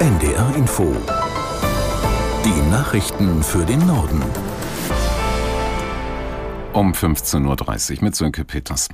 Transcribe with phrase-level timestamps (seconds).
[0.00, 0.96] NDR Info.
[2.42, 4.22] Die Nachrichten für den Norden.
[6.72, 8.88] Um 15.30 Uhr mit Sönke Peters.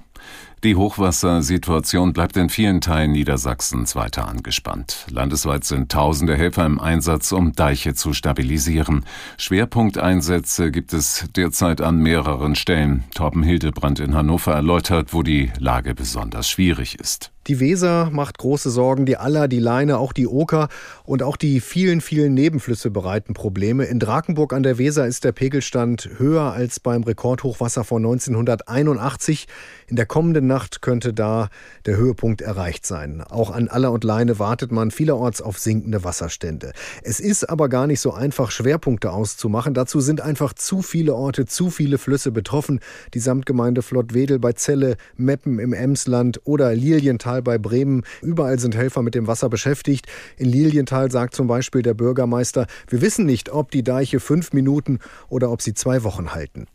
[0.65, 5.07] Die Hochwassersituation bleibt in vielen Teilen Niedersachsens weiter angespannt.
[5.09, 9.05] Landesweit sind tausende Helfer im Einsatz, um Deiche zu stabilisieren.
[9.39, 13.05] Schwerpunkteinsätze gibt es derzeit an mehreren Stellen.
[13.15, 17.31] Torben Hildebrand in Hannover erläutert, wo die Lage besonders schwierig ist.
[17.47, 20.69] Die Weser macht große Sorgen, die Aller, die Leine, auch die Oker
[21.05, 23.85] und auch die vielen, vielen Nebenflüsse bereiten Probleme.
[23.85, 29.47] In Drakenburg an der Weser ist der Pegelstand höher als beim Rekordhochwasser von 1981.
[29.87, 31.49] In der kommenden Nacht könnte da
[31.85, 33.23] der Höhepunkt erreicht sein.
[33.23, 36.73] Auch an Aller und Leine wartet man vielerorts auf sinkende Wasserstände.
[37.05, 39.73] Es ist aber gar nicht so einfach, Schwerpunkte auszumachen.
[39.73, 42.81] Dazu sind einfach zu viele Orte, zu viele Flüsse betroffen.
[43.15, 48.03] Die Samtgemeinde Flottwedel bei Celle, Meppen im Emsland oder Lilienthal Lilienthal bei Bremen.
[48.23, 50.07] Überall sind Helfer mit dem Wasser beschäftigt.
[50.37, 54.99] In Lilienthal sagt zum Beispiel der Bürgermeister, wir wissen nicht, ob die Deiche fünf Minuten
[55.29, 56.67] oder ob sie zwei Wochen halten.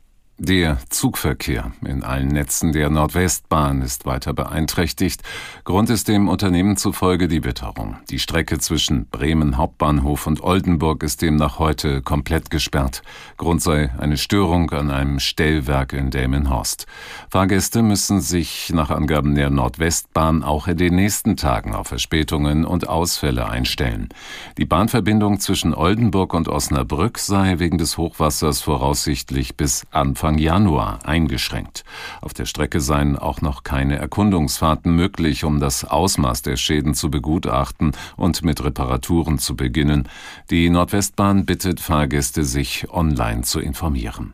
[0.43, 5.21] Der Zugverkehr in allen Netzen der Nordwestbahn ist weiter beeinträchtigt.
[5.65, 7.97] Grund ist dem Unternehmen zufolge die Witterung.
[8.09, 13.03] Die Strecke zwischen Bremen Hauptbahnhof und Oldenburg ist demnach heute komplett gesperrt.
[13.37, 16.87] Grund sei eine Störung an einem Stellwerk in Delmenhorst.
[17.29, 22.89] Fahrgäste müssen sich nach Angaben der Nordwestbahn auch in den nächsten Tagen auf Verspätungen und
[22.89, 24.09] Ausfälle einstellen.
[24.57, 30.99] Die Bahnverbindung zwischen Oldenburg und Osnabrück sei wegen des Hochwassers voraussichtlich bis Anfang Anfang Januar
[31.05, 31.83] eingeschränkt.
[32.21, 37.11] Auf der Strecke seien auch noch keine Erkundungsfahrten möglich, um das Ausmaß der Schäden zu
[37.11, 40.07] begutachten und mit Reparaturen zu beginnen.
[40.49, 44.33] Die Nordwestbahn bittet Fahrgäste, sich online zu informieren.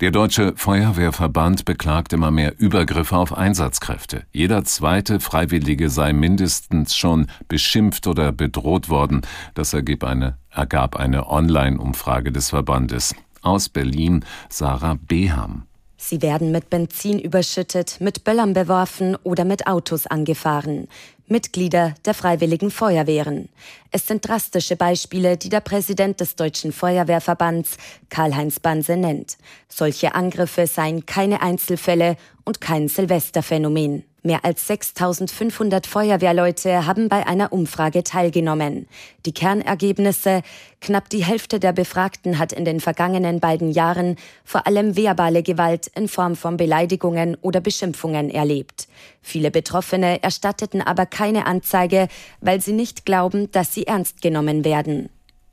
[0.00, 4.26] Der Deutsche Feuerwehrverband beklagt immer mehr Übergriffe auf Einsatzkräfte.
[4.30, 9.22] Jeder zweite Freiwillige sei mindestens schon beschimpft oder bedroht worden.
[9.54, 13.16] Das ergab eine, ergab eine Online-Umfrage des Verbandes.
[13.48, 15.62] Aus Berlin Sarah Beham.
[15.96, 20.86] Sie werden mit Benzin überschüttet, mit Böllern beworfen oder mit Autos angefahren.
[21.28, 23.48] Mitglieder der Freiwilligen Feuerwehren.
[23.90, 27.78] Es sind drastische Beispiele, die der Präsident des Deutschen Feuerwehrverbands,
[28.10, 29.38] Karl-Heinz Banse, nennt.
[29.70, 34.04] Solche Angriffe seien keine Einzelfälle und kein Silvesterphänomen.
[34.28, 38.86] Mehr als 6500 Feuerwehrleute haben bei einer Umfrage teilgenommen.
[39.24, 40.42] Die Kernergebnisse,
[40.82, 45.86] knapp die Hälfte der Befragten hat in den vergangenen beiden Jahren vor allem verbale Gewalt
[45.94, 48.88] in Form von Beleidigungen oder Beschimpfungen erlebt.
[49.22, 52.06] Viele Betroffene erstatteten aber keine Anzeige,
[52.42, 55.08] weil sie nicht glauben, dass sie ernst genommen werden.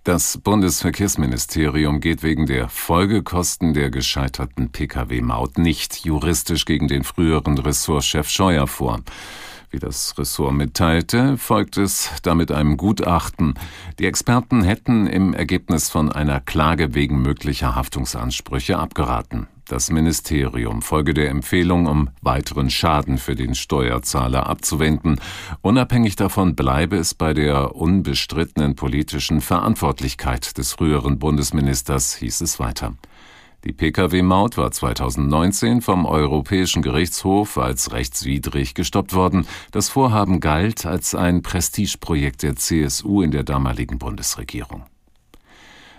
[0.05, 8.29] Das Bundesverkehrsministerium geht wegen der Folgekosten der gescheiterten Pkw-Maut nicht juristisch gegen den früheren Ressortchef
[8.29, 8.99] Scheuer vor.
[9.71, 13.55] Wie das Ressort mitteilte, folgt es damit einem Gutachten.
[13.97, 19.47] Die Experten hätten im Ergebnis von einer Klage wegen möglicher Haftungsansprüche abgeraten.
[19.67, 25.19] Das Ministerium folge der Empfehlung, um weiteren Schaden für den Steuerzahler abzuwenden.
[25.61, 32.93] Unabhängig davon bleibe es bei der unbestrittenen politischen Verantwortlichkeit des früheren Bundesministers, hieß es weiter.
[33.63, 39.47] Die Pkw-Maut war 2019 vom Europäischen Gerichtshof als rechtswidrig gestoppt worden.
[39.71, 44.83] Das Vorhaben galt als ein Prestigeprojekt der CSU in der damaligen Bundesregierung.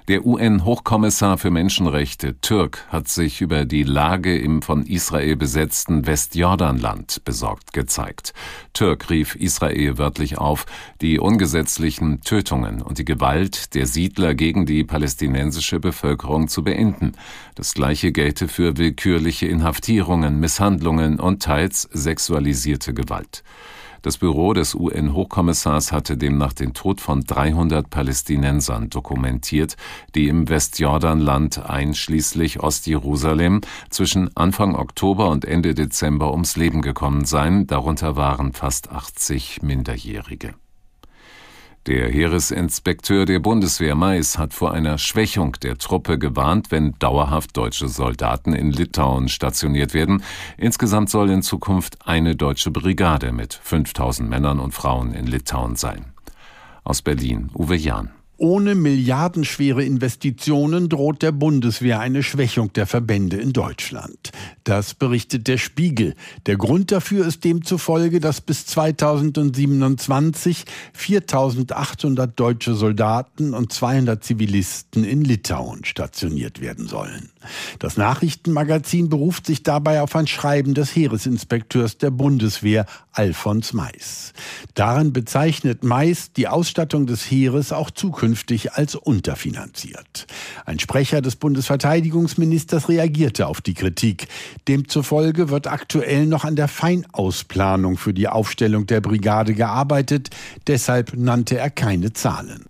[0.08, 7.24] Der UN-Hochkommissar für Menschenrechte Türk hat sich über die Lage im von Israel besetzten Westjordanland
[7.24, 8.32] besorgt gezeigt.
[8.72, 10.66] Türk rief Israel wörtlich auf,
[11.00, 17.14] die ungesetzlichen Tötungen und die Gewalt der Siedler gegen die palästinensische Bevölkerung zu beenden.
[17.56, 23.42] Das gleiche gelte für willkürliche Inhaftierungen, Misshandlungen und teils sexualisierte Gewalt.
[24.06, 29.76] Das Büro des UN-Hochkommissars hatte demnach den Tod von 300 Palästinensern dokumentiert,
[30.14, 37.66] die im Westjordanland einschließlich Ostjerusalem zwischen Anfang Oktober und Ende Dezember ums Leben gekommen seien,
[37.66, 40.54] darunter waren fast 80 Minderjährige.
[41.86, 47.86] Der Heeresinspekteur der Bundeswehr Mais hat vor einer Schwächung der Truppe gewarnt, wenn dauerhaft deutsche
[47.86, 50.24] Soldaten in Litauen stationiert werden.
[50.56, 56.06] Insgesamt soll in Zukunft eine deutsche Brigade mit 5000 Männern und Frauen in Litauen sein.
[56.82, 58.10] Aus Berlin, Uwe Jahn.
[58.38, 64.30] Ohne milliardenschwere Investitionen droht der Bundeswehr eine Schwächung der Verbände in Deutschland.
[64.64, 66.14] Das berichtet der Spiegel.
[66.44, 75.24] Der Grund dafür ist demzufolge, dass bis 2027 4800 deutsche Soldaten und 200 Zivilisten in
[75.24, 77.30] Litauen stationiert werden sollen.
[77.78, 84.34] Das Nachrichtenmagazin beruft sich dabei auf ein Schreiben des Heeresinspekteurs der Bundeswehr, Alfons Mais.
[84.74, 88.25] Darin bezeichnet Mais die Ausstattung des Heeres auch zukünftig
[88.72, 90.26] als unterfinanziert.
[90.64, 94.28] Ein Sprecher des Bundesverteidigungsministers reagierte auf die Kritik.
[94.66, 100.30] Demzufolge wird aktuell noch an der Feinausplanung für die Aufstellung der Brigade gearbeitet,
[100.66, 102.64] deshalb nannte er keine Zahlen.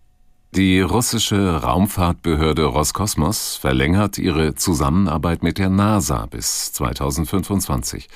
[0.56, 8.08] Die russische Raumfahrtbehörde Roskosmos verlängert ihre Zusammenarbeit mit der NASA bis 2025.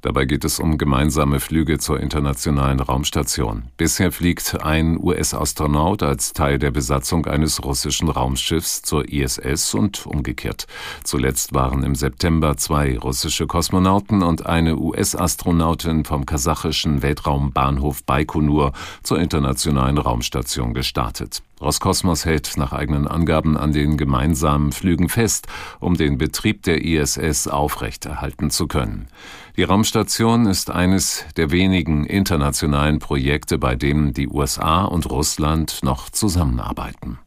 [0.00, 3.64] Dabei geht es um gemeinsame Flüge zur internationalen Raumstation.
[3.76, 10.68] Bisher fliegt ein US-Astronaut als Teil der Besatzung eines russischen Raumschiffs zur ISS und umgekehrt.
[11.02, 18.72] Zuletzt waren im September zwei russische Kosmonauten und eine US-Astronautin vom kasachischen Weltraumbahnhof Baikonur
[19.02, 21.42] zur internationalen Raumstation gestartet.
[21.60, 25.46] Roskosmos hält nach eigenen Angaben an den gemeinsamen Flügen fest,
[25.80, 29.08] um den Betrieb der ISS aufrechterhalten zu können.
[29.56, 36.10] Die Raumstation ist eines der wenigen internationalen Projekte, bei denen die USA und Russland noch
[36.10, 37.18] zusammenarbeiten.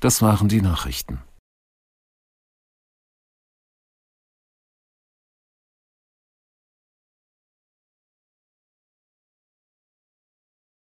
[0.00, 1.18] Das waren die Nachrichten.